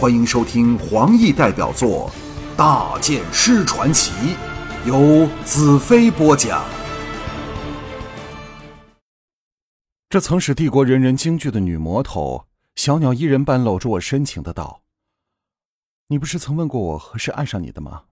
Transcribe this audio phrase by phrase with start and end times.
[0.00, 2.10] 欢迎收听黄奕代表作
[2.56, 4.10] 《大剑师传奇》，
[4.86, 6.64] 由子飞播讲。
[10.08, 14.84] 这曾使帝国人人惊惧的女魔头小鸟依人般搂住我，深情的道
[16.08, 18.04] ：“你不是曾问过我何时爱上你的吗？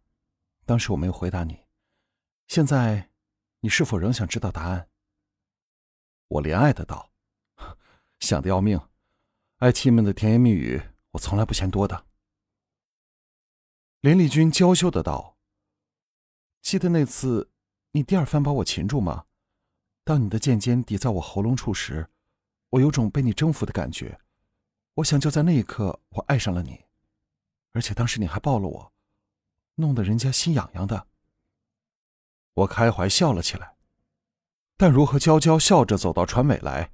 [0.67, 1.61] 当时我没有回答你。
[2.49, 3.09] 现在，
[3.61, 4.89] 你是否仍想知道答案？”
[6.29, 7.13] 我怜爱的道
[8.21, 8.79] ：“想的要命，
[9.61, 10.83] 爱妻们的甜言蜜语，
[11.19, 12.07] 我从来不嫌多的。”
[14.01, 15.37] 林丽君娇羞的道
[16.63, 17.51] ：“记得那次，
[17.91, 19.25] 你第二番把我擒住吗？”
[20.05, 22.09] 当你的剑尖抵在我喉咙处时，
[22.71, 24.21] 我有种被你征服的感觉。
[24.95, 26.87] 我想就在那一刻，我爱上了你，
[27.73, 28.93] 而且当时你还抱了我，
[29.75, 31.09] 弄得人家心痒痒的。
[32.55, 33.77] 我开怀笑了起来。
[34.77, 36.93] 淡如和娇娇笑着走到船尾来。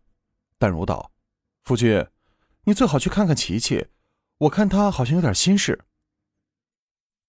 [0.58, 1.12] 淡如道
[1.62, 2.06] ：“夫君，
[2.64, 3.86] 你最好去看看琪琪，
[4.38, 5.84] 我看他好像有点心事。”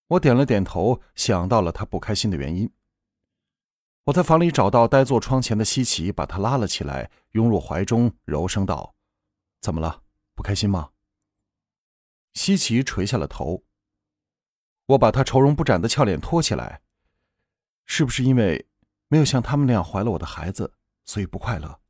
[0.09, 2.71] 我点了点头，想到了他不开心的原因。
[4.05, 8.95] 我在房里找到呆坐窗前的西奇，把他拉了起来，拥入怀中，柔声道
[9.61, 10.03] ：“怎么了？
[10.35, 10.91] 不开心吗？”
[12.35, 13.63] 西奇垂下了头。
[14.87, 16.83] 我把他愁容不展的俏脸托起来
[17.87, 18.67] ：“是不是因为
[19.07, 21.81] 没有像他们那样怀了我的孩子，所以不快乐？”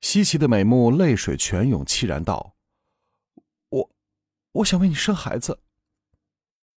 [0.00, 2.56] 西奇的美目泪水泉涌，凄然道：“，
[4.52, 5.60] 我想为你生孩子。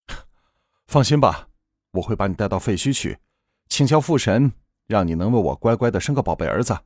[0.87, 1.49] 放心吧，
[1.91, 3.19] 我会把你带到废墟去。”
[3.67, 4.53] 请教父神，
[4.85, 6.85] 让你能为我乖乖的生个宝贝儿子，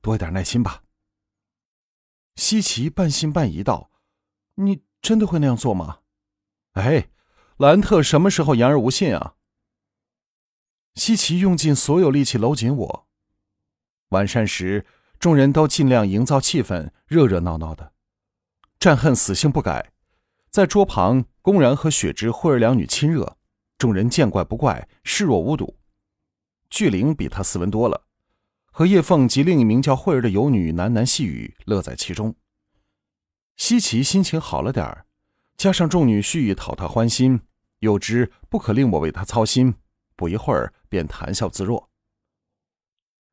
[0.00, 0.82] 多一点耐心吧。
[2.36, 3.90] 西奇半信半疑道
[4.56, 6.00] ：“你真的会那样做吗？”
[6.72, 7.10] 哎，
[7.58, 9.34] 兰特什么时候言而无信啊？
[10.94, 13.08] 西奇用尽所有力气搂紧我。
[14.08, 14.86] 晚膳时，
[15.20, 17.92] 众人都尽量营造气氛，热热闹闹的。
[18.80, 19.92] 战恨死性不改，
[20.54, 23.36] 在桌旁公然和雪芝、惠儿两女亲热，
[23.76, 25.76] 众人见怪不怪，视若无睹。
[26.70, 28.02] 巨灵比他斯文多了，
[28.66, 32.36] 和叶凤及另一名叫慧儿的游女喃喃细语，乐在其中。
[33.56, 35.06] 西岐心情好了点儿，
[35.56, 37.40] 加上众女蓄意讨他欢心，
[37.80, 39.74] 又知不可令我为他操心，
[40.14, 41.90] 不一会儿便谈笑自若。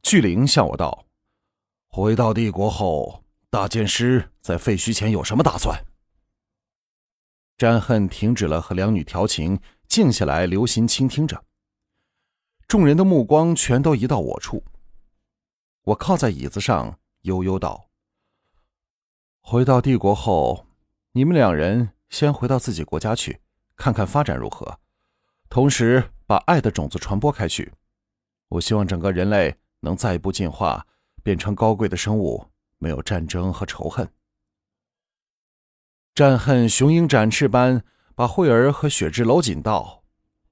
[0.01, 1.05] 巨灵向我道
[1.85, 5.79] ：“回到帝国后，大剑师在废墟前有什么打算？”
[7.57, 11.43] 詹恨停止了和两女调情，静下来留心倾听着。
[12.67, 14.63] 众人的目光全都移到我处。
[15.83, 17.89] 我靠在椅子上，悠悠道
[19.41, 20.65] ：“回到帝国后，
[21.11, 23.41] 你们两人先回到自己国家去，
[23.75, 24.79] 看看发展如何，
[25.49, 27.73] 同时把爱的种子传播开去。
[28.47, 30.85] 我希望整个人类能再一步进化，
[31.23, 32.45] 变成高贵的生物，
[32.77, 34.09] 没有战争和仇恨。”
[36.21, 37.81] 战恨雄鹰展翅般
[38.13, 40.03] 把慧儿和雪芝搂紧道：“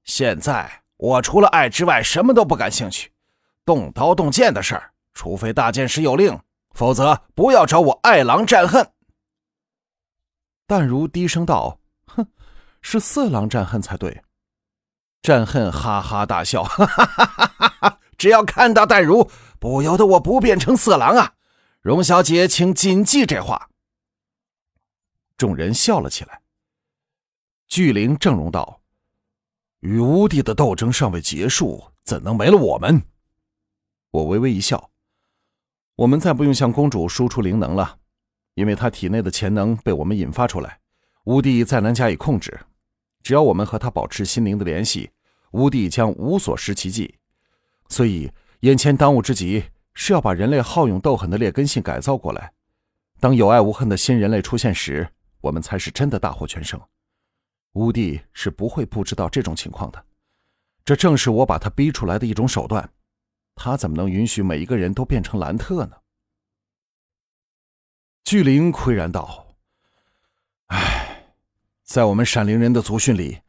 [0.02, 3.12] 现在。”我除了爱之外，什么都不感兴趣。
[3.64, 6.36] 动刀动剑的事儿，除非大剑师有令，
[6.72, 8.84] 否则不要找我爱郎战恨。
[10.66, 12.26] 淡如低声道：“哼，
[12.82, 14.22] 是色狼战恨才对。”
[15.22, 17.98] 战恨哈哈大笑：“哈哈哈哈哈！
[18.18, 19.30] 只要看到淡如，
[19.60, 21.34] 不由得我不变成色狼啊！
[21.80, 23.68] 荣小姐，请谨记这话。”
[25.40, 26.42] 众人笑了起来。
[27.66, 28.82] 巨灵正容道。
[29.78, 33.02] 与乌帝的斗争尚未结束，怎能没了我们？
[34.10, 34.90] 我微微一笑。
[35.96, 38.00] 我们再不用向公主输出灵能了，
[38.52, 40.78] 因为她体内的潜能被我们引发出来，
[41.24, 42.60] 乌帝再难加以控制。
[43.22, 45.10] 只要我们和他保持心灵的联系，
[45.52, 47.14] 乌帝将无所施其技。
[47.88, 48.30] 所以，
[48.60, 49.64] 眼前当务之急
[49.94, 52.52] 是要把人类好勇斗狠的劣根性改造过来。
[53.18, 56.80] 当有爱无恨的新人类出现时，我们才是真的大获全胜。
[57.74, 60.04] 乌帝是不会不知道这种情况的，
[60.84, 62.92] 这正是我把他逼出来的一种手段。
[63.54, 65.96] 他怎么能允许每一个人都变成兰特呢？
[68.24, 69.56] 巨灵喟然道
[70.68, 71.34] ：“唉，
[71.82, 73.40] 在我们闪灵人的族训里，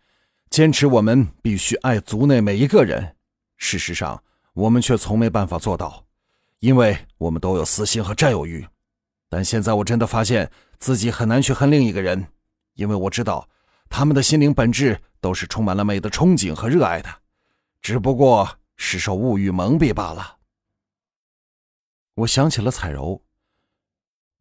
[0.49, 3.15] 坚持我们必须爱族内每一个人。
[3.57, 4.23] 事实上，
[4.53, 6.05] 我们却从没办法做到，
[6.59, 8.67] 因为我们都有私心和占有欲。
[9.31, 12.27] 但现在我真的发现自己很难去恨另一个人，
[12.73, 13.47] 因为我知道。”
[13.93, 17.09] 他们的心灵本质都是充满了美的憧憬和热爱的，
[17.81, 20.37] 只不过是受物欲蒙蔽罢了。
[22.15, 23.21] 我想起了彩柔，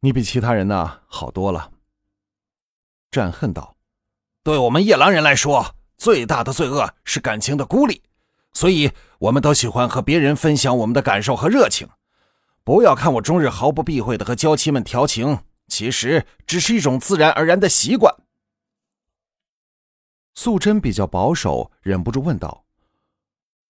[0.02, 1.72] 你比其他人呢好多了。
[3.10, 3.75] 战恨道
[4.44, 8.04] ：“对我们夜郎人来说，最大的罪恶是感情的孤立，
[8.52, 11.88] 所以我们都喜欢和别人分享我们的感受和热情。
[12.62, 18.14] 不要看我终日毫不避讳的和娇妻们调情，其实只是一种自然而然的习惯。
[20.34, 22.64] 素贞比较保守，忍不住问道：“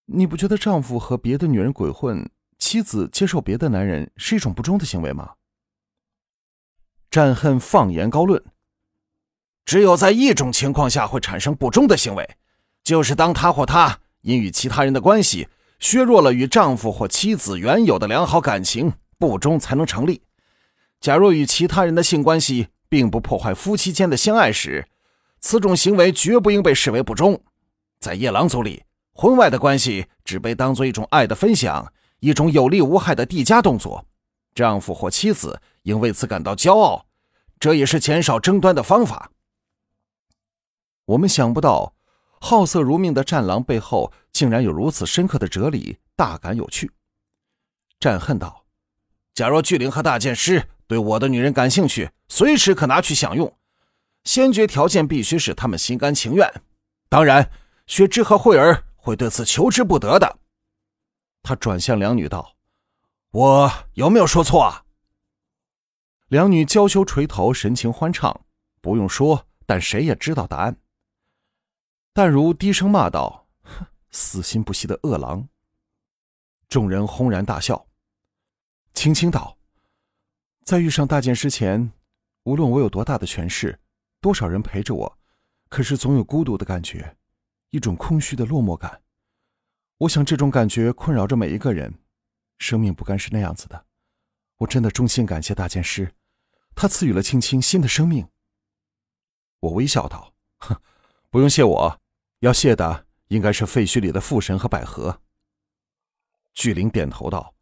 [0.06, 5.34] 你不觉得丈夫和别的女人鬼混，妻子接受别的男人是一种不忠的行为吗？”
[7.10, 8.44] 战恨放言高论
[9.64, 12.36] ：“只有在一种情况下会产生不忠的行为，
[12.84, 15.48] 就是当他或她因与其他人的关系
[15.80, 20.22] 削弱了与丈夫或妻子原有的良好感情，不忠才能成立。
[21.00, 24.86] 假若与其他人的性关系并不破坏夫妻间的相爱时。”
[25.42, 27.42] 此种行为绝不应被视为不忠，
[27.98, 28.84] 在夜郎族里，
[29.14, 34.04] 婚外的关系只被当做一种爱的分享，一种有利无害的缔加动作，
[34.54, 37.06] 丈夫或妻子应为此感到骄傲，
[37.58, 39.30] 这也是减少争端的方法。
[41.06, 41.94] 我们想不到，
[42.40, 46.90] 好色如命的战狼背后竟然有如此深刻的哲理，大感有趣。
[48.00, 48.64] 战恨道
[49.34, 53.54] ：“假若巨灵和大剑师对我的女人感兴趣，随时可拿去享用。”
[54.24, 56.50] 先决条件必须是他们心甘情愿，
[57.08, 57.50] 当然，
[57.86, 60.38] 雪芝和慧儿会对此求之不得的。
[61.42, 62.54] 他转向两女道
[63.32, 64.84] ：“我有没有说错啊？”
[66.28, 68.42] 两女娇羞垂头，神情欢畅。
[68.82, 70.76] 不用说，但谁也知道答案。
[72.12, 75.48] 淡如低声骂道：“哼，死心不息的恶狼！”
[76.68, 77.86] 众人轰然大笑。
[78.94, 79.56] 青青道
[80.64, 81.92] ：“在遇上大剑师前，
[82.44, 83.78] 无论我有多大的权势。”
[84.20, 85.18] 多少人陪着我，
[85.70, 87.16] 可是总有孤独的感觉，
[87.70, 89.00] 一种空虚的落寞感。
[89.96, 91.94] 我想这种感觉困扰着每一个人。
[92.58, 93.86] 生命不该是那样子的。
[94.58, 96.14] 我真的衷心感谢大剑师，
[96.74, 98.28] 他赐予了青青新的生命。
[99.60, 100.82] 我微笑道：“哼，
[101.30, 102.00] 不用谢我，
[102.40, 105.20] 要谢的应该是废墟里的父神和百合。”
[106.52, 107.54] 巨灵点头道：“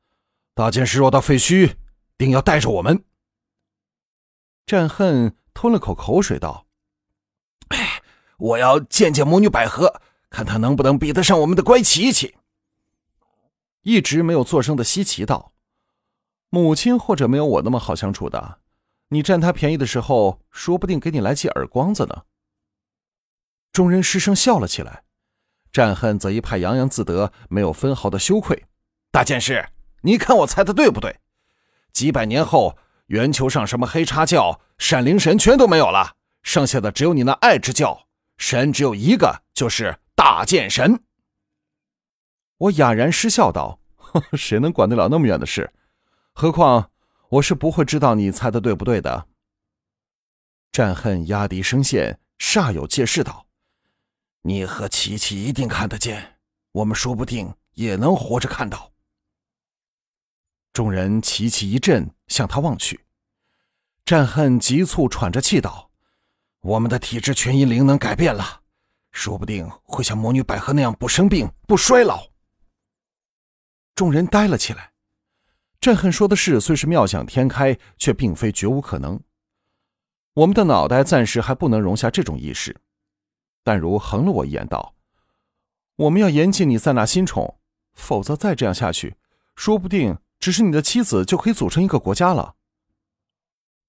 [0.55, 1.77] 大剑师若到废墟，
[2.17, 3.05] 定要带着我们。”
[4.67, 5.35] 战恨。
[5.61, 6.69] 吞了口口水，道：“，
[8.39, 10.01] 我要见见魔女百合，
[10.31, 12.37] 看她能不能比得上我们的乖琪琪。”
[13.83, 15.53] 一直没有作声的西奇道
[16.49, 18.61] ：“母亲或者没有我那么好相处的，
[19.09, 22.23] 你占她便宜的时候，说不定给你来记耳光子呢。”
[23.73, 25.05] 众人失声笑了起来，
[25.73, 28.65] 战恨则一派洋洋自得，没有分毫的羞愧。
[29.11, 29.69] 大剑师，
[30.03, 31.19] 你看我猜的对不对？
[31.93, 32.79] 几百年后。
[33.09, 38.07] 圆球上什么黑叉教、闪灵神全都没有了，剩下的只有你那爱之教。
[38.37, 41.03] 神只有一个，就是大剑神。
[42.59, 43.81] 我哑然失笑道
[44.37, 45.73] ：“谁能管得了那么远的事？
[46.35, 46.91] 何况
[47.31, 49.27] 我是不会知道你猜的对不对的。”
[50.71, 53.47] 战恨压低声线，煞有介事道
[54.49, 56.39] ：“你和琪琪一定看得见，
[56.73, 58.91] 我们说不定也能活着看到。”
[60.73, 63.05] 众人齐齐一震，向他望去。
[64.07, 65.91] 战恨急促喘着气道
[66.65, 68.63] ：“我们的体质全因灵能改变了，
[69.11, 72.27] 说不定会像魔女百合那样不生病、不衰老。”
[73.95, 74.95] 众人呆了起来。
[75.79, 79.21] 战恨说的是，虽是妙想天开，却并非绝无可能。
[80.33, 82.75] 我们的脑袋暂时还不能容下这种意识。
[83.69, 84.95] 但如横了我一眼道
[85.97, 87.59] ：“我们要严禁你在那新宠，
[87.93, 89.17] 否则再这样下去，
[89.57, 92.55] 说不定……”只是你的妻子就可以组成一个国家了。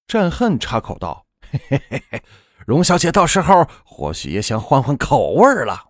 [0.06, 2.22] 战恨插口道：“嘿嘿嘿嘿，
[2.66, 5.88] 荣小姐到时候或许也想换换口味了。”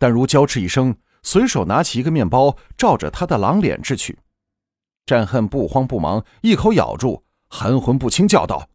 [0.00, 4.18] 但如娇斥一声，随手拿起一个面包，照着他的狼脸掷去。
[5.04, 8.66] 战恨不慌不忙，一口咬住，含混不清叫道：“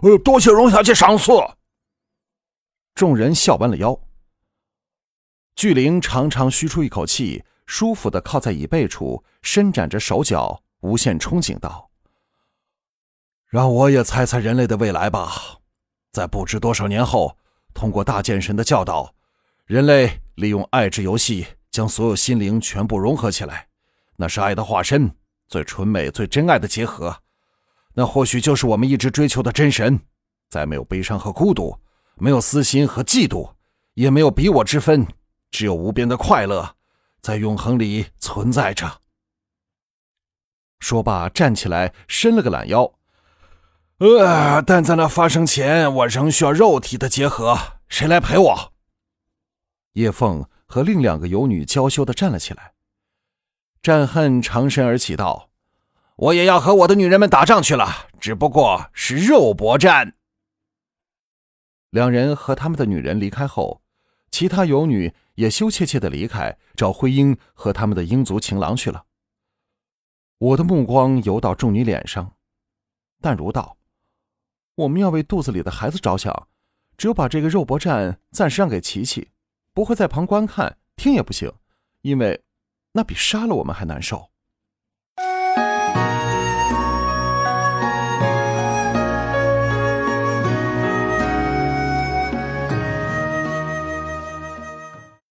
[0.24, 1.32] 多谢荣小姐赏赐。”
[2.96, 3.96] 众人笑弯了腰。
[5.54, 7.44] 巨灵长长吁出一口气。
[7.66, 11.90] 舒服的靠在椅背处，伸展着手脚，无限憧憬道
[13.50, 15.32] ：“让我也猜猜人类的未来吧。
[16.12, 17.36] 在不知多少年后，
[17.74, 19.12] 通过大剑神的教导，
[19.64, 23.66] 人类利用爱之游戏，将所有心灵全部融合起来，
[24.14, 25.12] 那是爱的化身，
[25.48, 27.16] 最纯美、最真爱的结合。
[27.94, 29.98] 那或许就是我们一直追求的真神。
[30.48, 31.76] 再没有悲伤和孤独，
[32.16, 33.52] 没有私心和嫉妒，
[33.94, 35.06] 也没有彼我之分，
[35.50, 36.74] 只有无边的快乐。”
[37.22, 39.00] 在永恒里存在着。
[40.78, 42.92] 说罢，站起来，伸了个懒腰。
[43.98, 47.58] 呃，但在那发生前，我仍需要肉体的结合。
[47.88, 48.72] 谁来陪我？
[49.94, 52.74] 叶凤和另两个游女娇羞的站了起来。
[53.82, 55.48] 战恨长身而起，道
[56.14, 60.14] ：“我也要和我的女人们打仗去了，只不过是肉搏战。”
[61.96, 63.82] 两人和他们的女人离开后，
[64.30, 65.14] 其他游女。
[65.36, 69.04] 也羞怯怯的离开，找灰鹰和他们的鹰族情郎去了。
[70.38, 72.36] 我的目光游到众女脸上，
[73.20, 73.76] 淡如道
[74.76, 76.48] ：“我们要为肚子里的孩子着想，
[76.96, 79.30] 只有把这个肉搏战暂时让给琪琪，
[79.74, 81.52] 不会在旁观看听也不行，
[82.00, 82.42] 因为
[82.92, 84.30] 那比杀了我们还难受。